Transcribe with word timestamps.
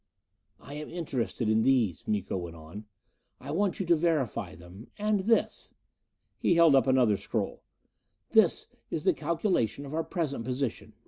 "I 0.59 0.73
am 0.73 0.89
interested 0.89 1.47
in 1.47 1.61
these," 1.61 2.07
Miko 2.07 2.35
went 2.35 2.55
on. 2.55 2.85
"I 3.39 3.51
want 3.51 3.79
you 3.79 3.85
to 3.85 3.95
verify 3.95 4.55
them. 4.55 4.87
And 4.97 5.19
this." 5.19 5.75
He 6.39 6.55
held 6.55 6.73
up 6.75 6.87
another 6.87 7.17
scroll. 7.17 7.61
"This 8.31 8.65
is 8.89 9.03
the 9.03 9.13
calculation 9.13 9.85
of 9.85 9.93
our 9.93 10.03
present 10.03 10.43
position. 10.43 10.93